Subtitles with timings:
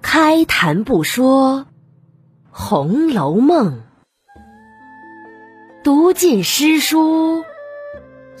[0.00, 1.60] 开谈不说
[2.50, 3.82] 《红楼梦》，
[5.82, 7.44] 读尽诗书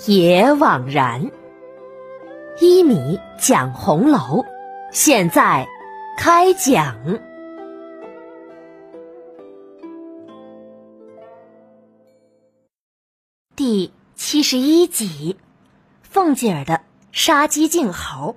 [0.06, 1.30] 也枉然。
[2.60, 4.44] 一米讲红楼，
[4.92, 5.66] 现在
[6.18, 6.96] 开讲
[13.56, 15.36] 第七十一集：
[16.02, 18.36] 凤姐儿的杀鸡儆猴。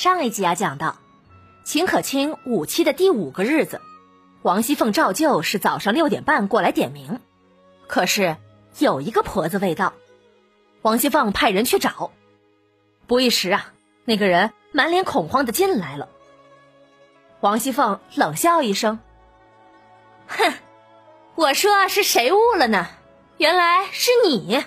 [0.00, 0.96] 上一集啊，讲到
[1.62, 3.82] 秦可卿五期的第五个日子，
[4.40, 7.20] 王熙凤照旧是早上六点半过来点名，
[7.86, 8.38] 可是
[8.78, 9.92] 有一个婆子未到，
[10.80, 12.12] 王熙凤派人去找，
[13.06, 13.74] 不一时啊，
[14.06, 16.08] 那个人满脸恐慌的进来了。
[17.40, 19.00] 王熙凤冷笑一声
[20.28, 20.54] ：“哼，
[21.34, 22.86] 我说是谁误了呢？
[23.36, 24.64] 原来是你，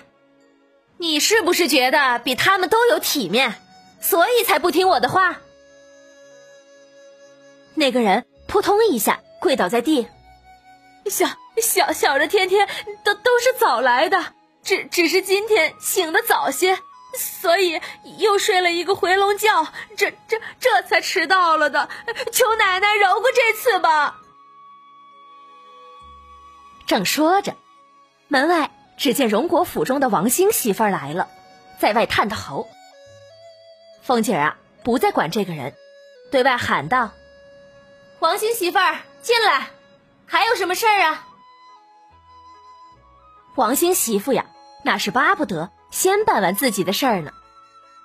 [0.96, 3.56] 你是不是觉得比他们都有体面？”
[4.04, 5.40] 所以才不听我的话。
[7.74, 10.06] 那个人扑通一下跪倒在地，
[11.06, 11.26] 小
[11.60, 12.68] 小小的天天
[13.02, 16.78] 都都是早来的，只只是今天醒的早些，
[17.16, 17.80] 所以
[18.18, 21.88] 又睡了一个回笼觉，这这这才迟到了的。
[22.30, 24.20] 求奶奶饶过这次吧。
[26.86, 27.56] 正说着，
[28.28, 31.28] 门外只见荣国府中的王兴媳妇来了，
[31.80, 32.68] 在外探头。
[34.04, 35.74] 凤姐儿啊，不再管这个人，
[36.30, 37.12] 对外喊道
[38.20, 39.70] ：“王兴媳妇儿进来，
[40.26, 41.26] 还有什么事儿啊？”
[43.56, 44.44] 王兴媳妇呀，
[44.82, 47.32] 那是巴不得先办完自己的事儿呢，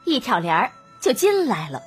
[0.05, 1.83] 一挑帘儿就进来了。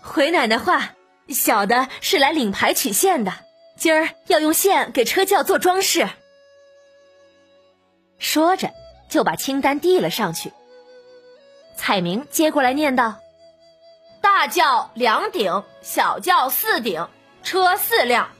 [0.00, 0.94] 回奶奶话，
[1.28, 3.34] 小的是来领牌取线的，
[3.76, 6.08] 今儿要用线给车轿做装饰。
[8.18, 8.72] 说着，
[9.10, 10.50] 就把清单递了上去。
[11.76, 13.16] 彩明接过来念道
[14.22, 17.08] ：“大轿两顶，小轿四顶，
[17.42, 18.30] 车四辆，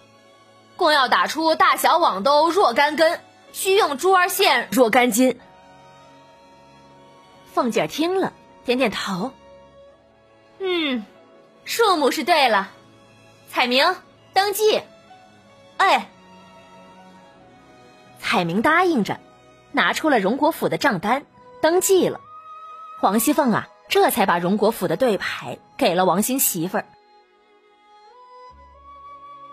[0.77, 3.21] 共要打出大小网兜若干根，
[3.53, 5.39] 需用珠儿线若干斤。”
[7.53, 8.33] 凤姐听了，
[8.65, 9.33] 点点头
[10.59, 11.05] ：“嗯，
[11.65, 12.71] 数目是对了。”
[13.51, 13.95] 彩明
[14.33, 14.83] 登记。
[15.77, 16.09] 哎，
[18.21, 19.21] 彩明答应着，
[19.71, 21.27] 拿出了荣国府的账单，
[21.61, 22.21] 登记了。
[23.05, 26.87] 王熙凤啊，这才把荣国府的对牌给了王兴媳妇儿。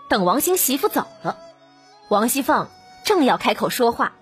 [0.08, 1.36] 等王兴媳妇走了，
[2.08, 2.70] 王熙凤
[3.04, 4.14] 正要开口说话，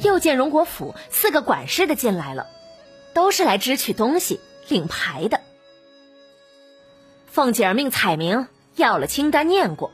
[0.00, 2.48] 又见荣国府四个管事的进来了，
[3.14, 5.40] 都是来支取东西、领牌的。
[7.28, 9.92] 凤姐儿命彩明要了清单念过，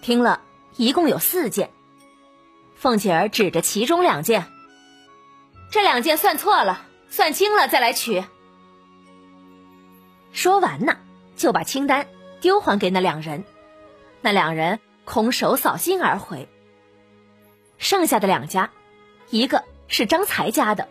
[0.00, 0.42] 听了
[0.76, 1.70] 一共有四件。
[2.76, 4.46] 凤姐儿指着其中两件，
[5.72, 6.82] 这两件算错了。
[7.16, 8.22] 算清了再来取。
[10.32, 10.98] 说完呢，
[11.34, 12.06] 就把清单
[12.42, 13.42] 丢还给那两人，
[14.20, 16.46] 那两人空手扫兴而回。
[17.78, 18.68] 剩下的两家，
[19.30, 20.88] 一个是张才家的，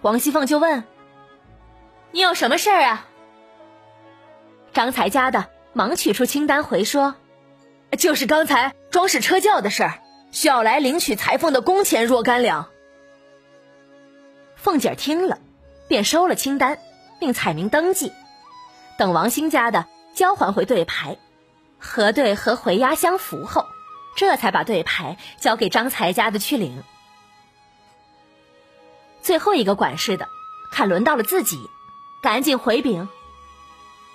[0.00, 0.84] 王熙凤就问
[2.12, 3.08] ：“你有什么事儿啊？”
[4.72, 7.16] 张才家的忙取出清单回说
[7.98, 9.98] ：“就是刚才装饰车轿的事儿，
[10.30, 12.68] 需要来领取裁缝的工钱若干两。”
[14.62, 15.40] 凤姐听了，
[15.88, 16.78] 便收了清单，
[17.18, 18.12] 并彩名登记。
[18.96, 21.18] 等王兴家的交还回对牌，
[21.80, 23.66] 核对和回押相符后，
[24.14, 26.84] 这才把对牌交给张才家的去领。
[29.20, 30.28] 最后一个管事的，
[30.70, 31.68] 看轮到了自己，
[32.22, 33.08] 赶紧回禀：“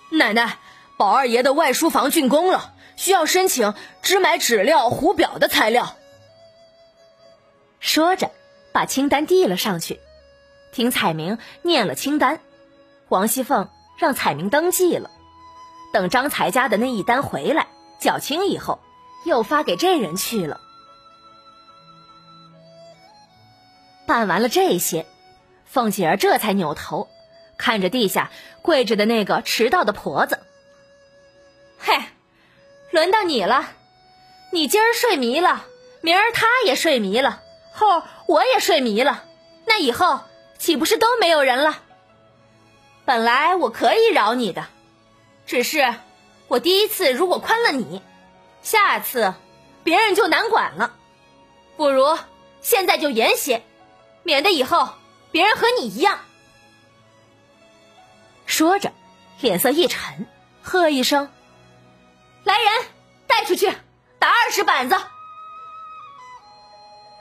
[0.09, 0.59] 奶奶，
[0.95, 5.97] 宝二爷的外书房竣工了，需要申请只买纸料糊表的材料。”
[7.81, 8.31] 说着，
[8.71, 9.99] 把清单递了上去。
[10.71, 12.39] 听彩明念了清单，
[13.09, 15.09] 王熙凤让彩明登记了。
[15.93, 17.67] 等张才家的那一单回来
[17.99, 18.79] 缴清以后，
[19.25, 20.59] 又发给这人去了。
[24.05, 25.05] 办完了这些，
[25.65, 27.07] 凤姐儿这才扭头
[27.57, 28.31] 看着地下
[28.61, 30.39] 跪着的那个迟到的婆子
[31.79, 31.97] ：“嘿，
[32.91, 33.71] 轮到你了！
[34.51, 35.65] 你今儿睡迷了，
[36.01, 37.41] 明儿他也睡迷了，
[37.73, 39.23] 后我也睡迷了，
[39.65, 40.19] 那以后……”
[40.67, 41.79] 岂不是都没有人了？
[43.05, 44.67] 本来我可以饶你的，
[45.45, 45.95] 只是
[46.49, 48.01] 我第一次如果宽了你，
[48.61, 49.33] 下次
[49.85, 50.93] 别人就难管了。
[51.77, 52.19] 不如
[52.59, 53.63] 现在就严些，
[54.23, 54.89] 免得以后
[55.31, 56.19] 别人和你一样。
[58.45, 58.91] 说着，
[59.39, 60.27] 脸色一沉，
[60.61, 61.31] 喝一声
[62.43, 62.85] ：“来人，
[63.25, 63.71] 带出去，
[64.19, 64.97] 打二十板子！”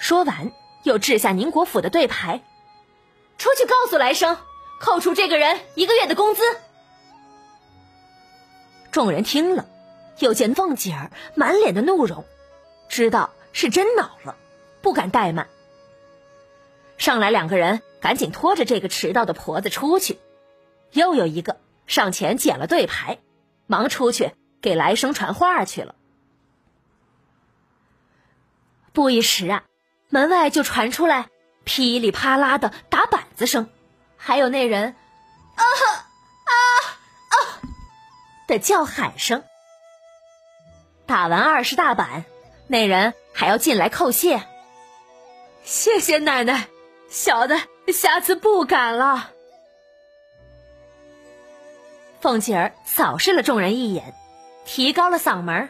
[0.01, 0.51] 说完，
[0.83, 2.43] 又掷下宁国府的对牌，
[3.39, 4.37] 出去告诉来生，
[4.81, 6.43] 扣除这个人一个月的工资。
[8.91, 9.67] 众人听了，
[10.19, 12.25] 又见凤姐儿满脸的怒容，
[12.89, 14.37] 知道是真恼了，
[14.81, 15.49] 不敢怠慢。
[16.97, 20.19] 上来两个人赶紧拖着这个迟到的婆子出去，
[20.93, 23.19] 又有一个上前捡了对牌，
[23.67, 25.95] 忙出去给来生传话去了。
[28.95, 29.65] 不一时啊，
[30.09, 31.29] 门外就传出来
[31.65, 33.69] 噼里啪啦的打板子声，
[34.17, 34.97] 还有那人
[35.55, 36.53] 啊啊
[37.29, 37.37] 啊
[38.49, 39.45] 的叫喊声。
[41.07, 42.25] 打完二十大板，
[42.67, 44.43] 那人还要进来叩谢。
[45.63, 46.69] 谢谢奶奶，
[47.09, 47.61] 小的
[47.93, 49.31] 下次不敢了。
[52.21, 54.15] 凤姐儿扫视了众人一眼，
[54.65, 55.69] 提高了嗓门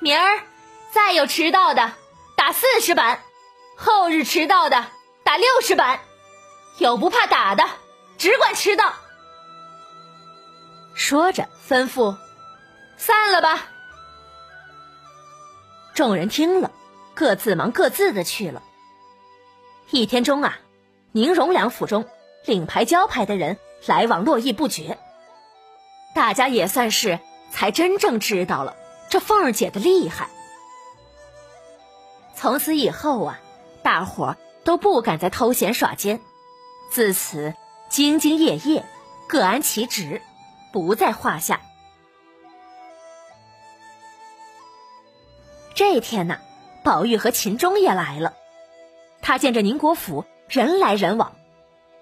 [0.00, 0.40] 明儿。
[0.92, 1.94] 再有迟到的，
[2.36, 3.18] 打四十板；
[3.78, 4.84] 后日迟到的，
[5.32, 5.98] 打六十板。
[6.76, 7.64] 有不怕打的，
[8.18, 8.92] 只管迟到。
[10.92, 12.14] 说着，吩咐
[12.98, 13.66] ：“散了吧。”
[15.96, 16.70] 众人听了，
[17.14, 18.62] 各自忙各自的去了。
[19.88, 20.58] 一天中啊，
[21.12, 22.06] 宁荣两府中
[22.44, 23.56] 领牌交牌的人
[23.86, 24.98] 来往络绎不绝，
[26.14, 27.18] 大家也算是
[27.50, 28.76] 才真正知道了
[29.08, 30.28] 这凤儿姐的厉害。
[32.36, 33.40] 从此以后啊，
[33.82, 36.20] 大伙儿都不敢再偷闲耍奸，
[36.90, 37.54] 自此
[37.90, 38.84] 兢兢业业，
[39.28, 40.22] 各安其职，
[40.72, 41.60] 不在话下。
[45.74, 46.38] 这天呢，
[46.84, 48.34] 宝玉和秦钟也来了。
[49.20, 51.32] 他见着宁国府人来人往，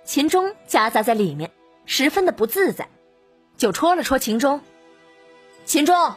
[0.04, 1.50] 秦钟夹杂在里面，
[1.86, 2.88] 十分的不自在，
[3.56, 4.60] 就戳了戳秦钟
[5.64, 6.14] ：“秦钟，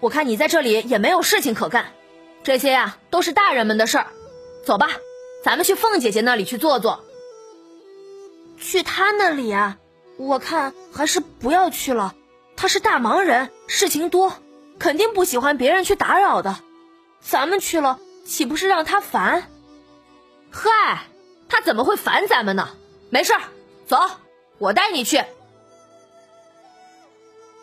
[0.00, 1.92] 我看你在这里也没有事情可干。”
[2.42, 4.06] 这些呀，都是大人们的事儿。
[4.64, 4.88] 走吧，
[5.44, 7.04] 咱们去凤姐姐那里去坐坐。
[8.58, 9.76] 去她那里啊？
[10.16, 12.14] 我看还是不要去了。
[12.56, 14.32] 她是大忙人，事情多，
[14.78, 16.56] 肯定不喜欢别人去打扰的。
[17.20, 19.50] 咱们去了，岂不是让她烦？
[20.50, 21.02] 嗨，
[21.50, 22.70] 她怎么会烦咱们呢？
[23.10, 23.42] 没事儿，
[23.86, 23.98] 走，
[24.56, 25.22] 我带你去。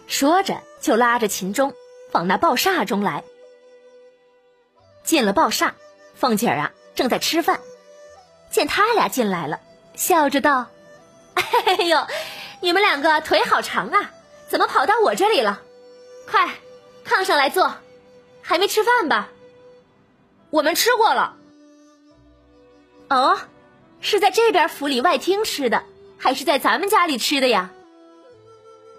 [0.05, 1.73] 说着，就拉着秦钟
[2.11, 3.23] 往那爆煞中来。
[5.03, 5.71] 进了爆煞，
[6.13, 7.59] 凤姐儿啊正在吃饭，
[8.51, 9.59] 见他俩进来了，
[9.95, 10.67] 笑着道
[11.33, 12.05] ：“哎呦，
[12.59, 14.11] 你们两个腿好长啊，
[14.49, 15.61] 怎么跑到我这里了？
[16.29, 16.49] 快，
[17.05, 17.73] 炕上来坐。
[18.43, 19.29] 还没吃饭吧？
[20.49, 21.35] 我们吃过了。
[23.09, 23.39] 哦，
[24.01, 25.83] 是在这边府里外厅吃的，
[26.17, 27.69] 还是在咱们家里吃的呀？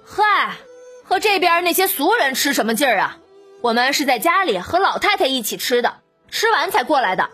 [0.05, 0.57] 嗨，
[1.05, 3.19] 和这边那些俗人吃什么劲儿啊？”
[3.61, 6.01] 我们是在家里和老太太一起吃的，
[6.31, 7.31] 吃完才过来的。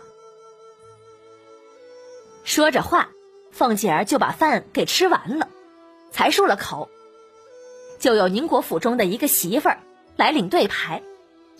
[2.49, 3.09] 说着话，
[3.51, 5.47] 凤姐儿就把饭给吃完了，
[6.11, 6.89] 才漱了口。
[7.99, 9.77] 就有宁国府中的一个媳妇儿
[10.15, 11.03] 来领对牌，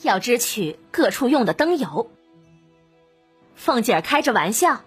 [0.02, 2.10] 要支取各处用的灯油。
[3.56, 4.82] 凤姐儿开着玩笑：“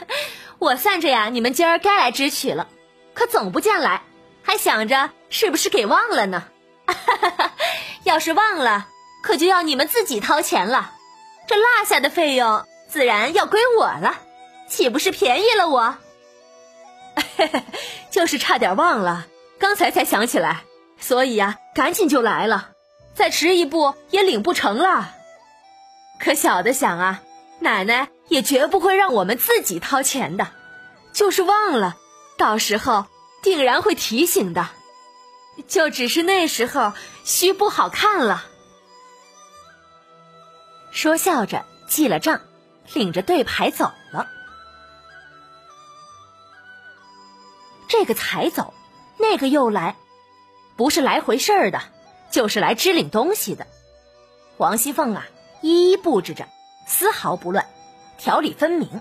[0.60, 2.68] 我算着呀，你们今儿该来支取了，
[3.14, 4.02] 可总不见来，
[4.42, 6.44] 还想着是不是给忘了呢？”
[8.04, 8.86] 要是忘了，
[9.22, 10.92] 可就要你们自己掏钱了。
[11.48, 14.20] 这落下的费用自然要归我了，
[14.68, 15.96] 岂不是便宜了我？
[18.10, 19.26] 就是差点忘了，
[19.58, 20.64] 刚才才想起来，
[20.98, 22.70] 所以呀，赶紧就来了。
[23.14, 25.14] 再迟一步也领不成了。
[26.18, 27.22] 可小的想啊，
[27.60, 30.48] 奶奶也绝不会让我们自己掏钱的，
[31.12, 31.96] 就是忘了，
[32.36, 33.06] 到时候
[33.42, 34.68] 定然会提醒的。
[35.68, 36.92] 就只是那时候
[37.24, 38.44] 须不好看了。
[40.90, 42.40] 说笑着记了账，
[42.92, 44.28] 领着对牌走了。
[47.96, 48.74] 这个才走，
[49.18, 49.94] 那个又来，
[50.74, 51.80] 不是来回事儿的，
[52.28, 53.68] 就是来支领东西的。
[54.56, 55.24] 王熙凤啊，
[55.60, 56.48] 一一布置着，
[56.88, 57.68] 丝毫不乱，
[58.18, 59.00] 条理分明。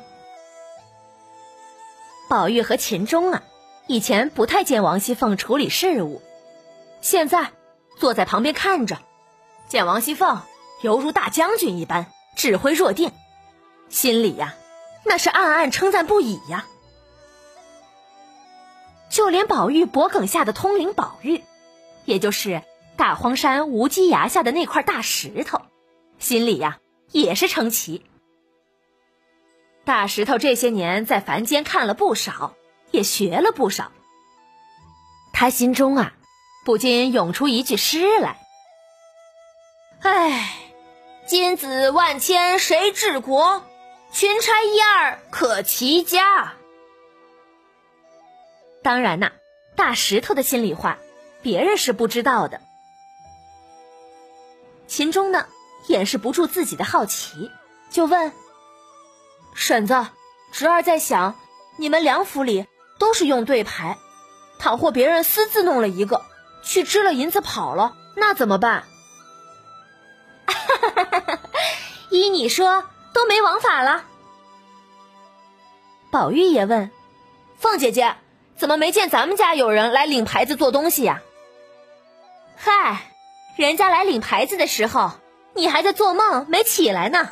[2.29, 3.41] 宝玉和秦钟啊，
[3.87, 6.21] 以前不太见王熙凤处理事务。
[7.01, 7.49] 现在
[7.97, 8.99] 坐在旁边看着，
[9.67, 10.39] 见王熙凤
[10.83, 13.11] 犹如大将军一般，指挥若定，
[13.89, 14.53] 心里呀
[15.03, 16.67] 那是暗暗称赞不已呀。
[19.13, 21.43] 就连宝玉脖梗下的通灵宝玉，
[22.03, 22.63] 也就是
[22.97, 25.61] 大荒山无稽崖下的那块大石头，
[26.17, 26.79] 心里呀
[27.11, 28.03] 也是称奇。
[29.85, 32.55] 大石头这些年在凡间看了不少，
[32.89, 33.91] 也学了不少，
[35.31, 36.13] 他心中啊。
[36.65, 38.39] 不禁涌出一句诗来
[40.01, 40.57] ：“哎，
[41.27, 43.61] 金子万千谁治国？
[44.11, 46.53] 群差一二可齐家。
[48.83, 49.31] 当然呐，
[49.75, 50.97] 大石头的心里话，
[51.41, 52.61] 别人是不知道的。
[54.87, 55.47] 秦钟呢，
[55.87, 57.49] 掩饰不住自己的好奇，
[57.89, 58.31] 就问
[59.55, 60.05] ：“婶子，
[60.51, 61.35] 侄儿在想，
[61.77, 62.67] 你们两府里
[62.99, 63.97] 都是用对牌，
[64.59, 66.21] 倘或别人私自弄了一个，
[66.61, 68.83] 去支了银子跑了，那怎么办？”
[72.11, 74.03] 依你说，都没王法了。
[76.11, 76.91] 宝玉也问
[77.57, 78.15] ：“凤姐姐，
[78.63, 81.21] 怎么没见咱们家有人来领牌子做东西呀？”
[82.55, 83.01] 嗨。
[83.57, 85.11] 人家来领牌子的时候，
[85.53, 87.29] 你还在做梦没起来呢。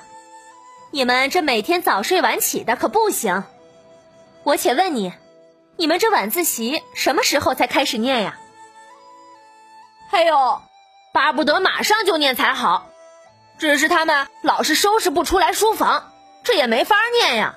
[0.92, 3.46] 你们这每天早睡晚起的可不行。
[4.44, 5.14] 我且问你，
[5.78, 8.38] 你们这晚自习什么时候才开始念呀？
[10.12, 10.62] 哎呦，
[11.14, 12.90] 巴不得马上就念才好，
[13.58, 16.12] 只是他们老是收拾不出来书房，
[16.44, 17.56] 这也没法念呀。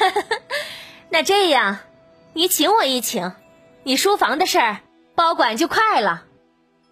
[1.10, 1.78] 那这样，
[2.32, 3.32] 你请我一请，
[3.82, 4.78] 你书房的事儿
[5.14, 6.24] 包管就快了。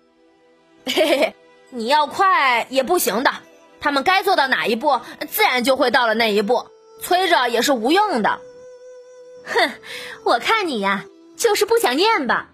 [0.85, 1.35] 嘿嘿嘿，
[1.71, 3.33] 你要快也不行的，
[3.80, 6.66] 他们该做到哪一步，自然就会到了那一步，
[7.02, 8.40] 催着也是无用的。
[9.45, 9.73] 哼，
[10.25, 11.04] 我看你呀，
[11.37, 12.49] 就是不想念吧？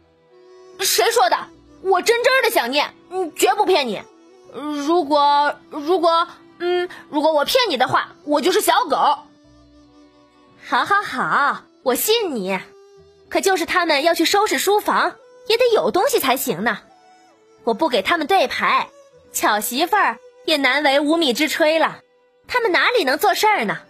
[0.80, 1.36] 谁说的？
[1.82, 4.02] 我真真的想念，嗯，绝不骗你。
[4.52, 8.96] 如果如果嗯，如果我骗你的话，我就是小狗。
[10.66, 12.58] 好，好，好，我信你。
[13.34, 15.16] 可就是他们要去收拾书房，
[15.48, 16.78] 也得有东西才行呢。
[17.64, 18.86] 我不给他们对牌，
[19.32, 21.98] 巧媳妇儿也难为无米之炊了。
[22.46, 23.80] 他们哪里能做事儿呢？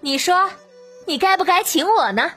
[0.00, 0.50] 你说，
[1.06, 2.32] 你该不该请我呢？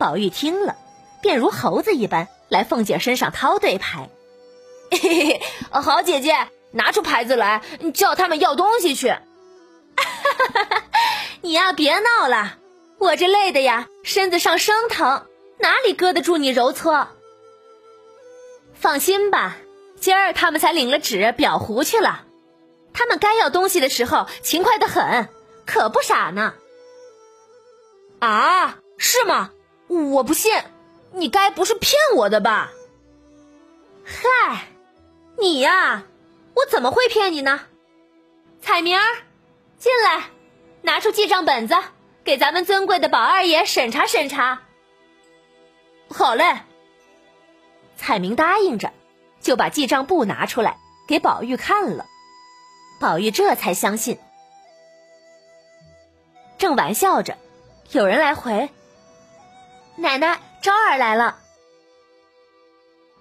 [0.00, 0.74] 宝玉听了，
[1.20, 4.10] 便如猴子一般来凤姐身上掏对牌。
[4.90, 7.62] 嘿嘿嘿，好姐姐，拿出牌子来，
[7.94, 9.14] 叫他们要东西去。
[11.40, 12.58] 你呀，别闹了，
[13.02, 15.26] 我这累的呀，身子上生疼，
[15.58, 17.08] 哪里搁得住你揉搓？
[18.74, 19.56] 放心吧，
[19.98, 22.24] 今儿他们才领了纸裱糊去了。
[22.94, 25.28] 他们该要东西的时候勤快的很，
[25.66, 26.54] 可不傻呢。
[28.20, 29.50] 啊，是吗？
[29.88, 30.62] 我不信，
[31.10, 32.70] 你该不是骗我的吧？
[34.04, 34.68] 嗨，
[35.38, 36.04] 你呀，
[36.54, 37.62] 我怎么会骗你呢？
[38.60, 39.04] 彩明儿，
[39.76, 40.30] 进来，
[40.82, 41.74] 拿出记账本子，
[42.24, 44.62] 给咱们尊贵的宝二爷审查审查。
[46.08, 46.62] 好嘞。
[47.96, 48.92] 彩明答应着，
[49.40, 50.76] 就把记账簿拿出来
[51.06, 52.06] 给宝玉看了。
[53.00, 54.18] 宝玉这才相信。
[56.58, 57.38] 正玩笑着，
[57.90, 58.70] 有人来回
[59.96, 61.38] ：“奶奶，昭儿来了。”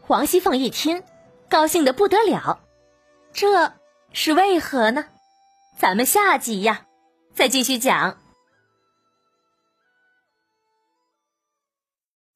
[0.08, 1.03] 王熙凤一听，
[1.50, 2.60] 高兴的不得了。
[3.34, 3.74] 这
[4.13, 5.05] 是为何呢？
[5.77, 6.86] 咱们下集呀，
[7.34, 8.21] 再继续讲。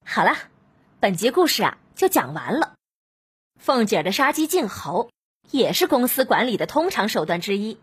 [0.07, 0.37] 好了，
[0.99, 1.77] 本集故事啊。
[1.95, 2.75] 就讲完了。
[3.57, 5.09] 凤姐的杀鸡儆猴
[5.49, 7.79] 也是公司管理的通常手段之一，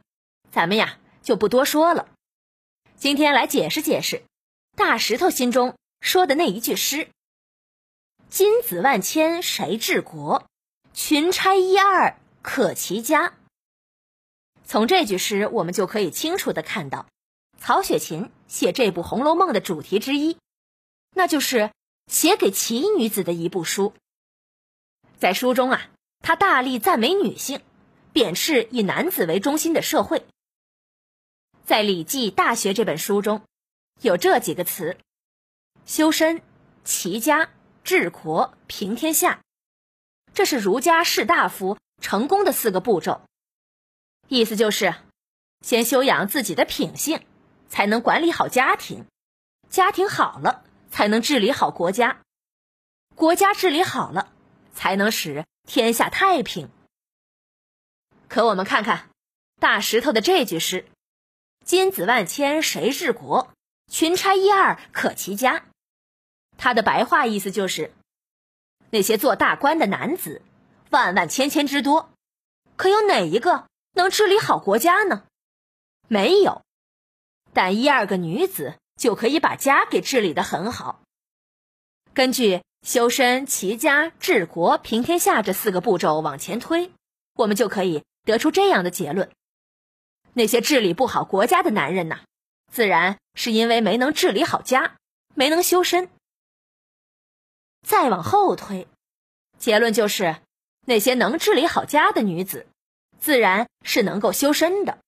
[0.50, 2.08] 咱们呀就不多说了。
[2.96, 4.22] 今天来解释解释
[4.76, 7.08] 大石头心中说的那一句诗
[8.28, 10.46] ：“金子万千谁治国？
[10.92, 13.32] 群差一二可齐家。”
[14.64, 17.06] 从这句诗，我们就可以清楚的看到，
[17.58, 20.36] 曹雪芹写这部《红楼梦》的主题之一，
[21.14, 21.70] 那就是
[22.06, 23.94] 写给奇女子的一部书。
[25.18, 25.90] 在书中啊，
[26.20, 27.60] 他大力赞美女性，
[28.12, 30.26] 贬斥以男子为中心的社会。
[31.64, 33.42] 在《礼记·大学》这本书中，
[34.00, 34.96] 有这几个词：
[35.86, 36.42] 修身、
[36.84, 37.50] 齐家、
[37.84, 39.40] 治国、平天下。
[40.34, 43.20] 这是儒家士大夫成功的四个步骤。
[44.28, 44.94] 意思就是，
[45.60, 47.24] 先修养自己的品性，
[47.68, 49.04] 才能管理好家庭；
[49.68, 52.22] 家庭好了，才能治理好国家；
[53.16, 54.28] 国家治理好了。
[54.74, 56.70] 才能使天下太平。
[58.26, 59.10] 可我们看看
[59.60, 60.86] 大石头的这句诗
[61.62, 63.52] ：“金子万千谁治国？
[63.90, 65.66] 群差一二可齐家。”
[66.56, 67.92] 他的白话意思就是：
[68.88, 70.40] 那些做大官的男子
[70.88, 72.10] 万万千千之多，
[72.76, 75.24] 可有哪一个能治理好国家呢？
[76.08, 76.62] 没有。
[77.52, 81.02] 但一二个女子就可以把家给治理的很好。
[82.12, 82.62] 根据。
[82.84, 86.90] 修身、齐家、治国、平天下这四个步骤往前推，
[87.36, 89.30] 我们就可以得出这样的结论：
[90.32, 92.22] 那些治理不好国家的男人呐，
[92.72, 94.96] 自然是因为没能治理好家，
[95.36, 96.10] 没能修身。
[97.86, 98.88] 再往后推，
[99.58, 100.38] 结论就是
[100.84, 102.66] 那些能治理好家的女子，
[103.20, 104.98] 自然是能够修身的。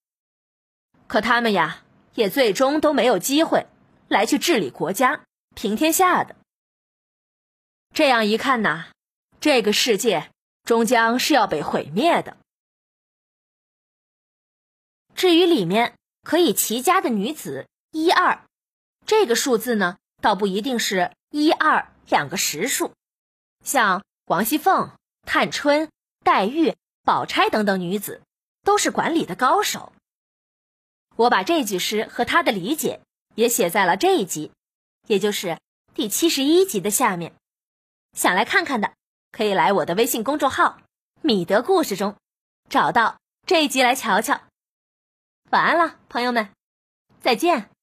[1.08, 1.82] 可他们呀，
[2.14, 3.66] 也最终都没有机会
[4.14, 5.24] 来去治理国家、
[5.56, 6.36] 平天下的。
[7.92, 8.92] 这样一看呐，
[9.40, 10.30] 这个世界
[10.62, 12.36] 终将是要被毁灭的。
[15.16, 18.46] 至于里面可以齐家的女子一二，
[19.04, 22.94] 这个数字呢，倒不一定是一二两个实数，
[23.64, 24.92] 像王熙凤、
[25.26, 25.90] 探春、
[26.22, 28.22] 黛玉、宝钗等等女子，
[28.62, 29.92] 都是管理的高手。
[31.16, 33.00] 我把这句诗和他的理解
[33.34, 34.52] 也写在了这一集，
[35.06, 35.58] 也就是
[35.94, 37.34] 第七十一集的下面。
[38.12, 38.94] 想来看看的，
[39.32, 40.78] 可以来我的微信公众号
[41.22, 42.16] “米德故事”中
[42.68, 44.40] 找到这一集来瞧瞧。
[45.50, 46.50] 晚安了，朋友们，
[47.20, 47.73] 再见。